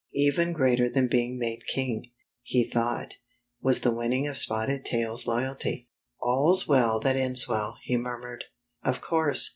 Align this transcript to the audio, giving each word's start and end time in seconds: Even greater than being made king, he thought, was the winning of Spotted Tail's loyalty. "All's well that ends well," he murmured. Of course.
Even 0.15 0.51
greater 0.51 0.89
than 0.89 1.05
being 1.07 1.37
made 1.37 1.63
king, 1.67 2.09
he 2.41 2.63
thought, 2.67 3.17
was 3.61 3.81
the 3.81 3.93
winning 3.93 4.27
of 4.27 4.35
Spotted 4.35 4.83
Tail's 4.83 5.27
loyalty. 5.27 5.89
"All's 6.19 6.67
well 6.67 6.99
that 7.01 7.15
ends 7.15 7.47
well," 7.47 7.77
he 7.83 7.97
murmured. 7.97 8.45
Of 8.83 8.99
course. 8.99 9.49